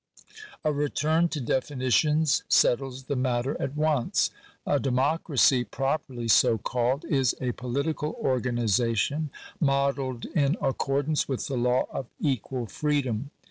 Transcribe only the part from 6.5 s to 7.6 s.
called, is a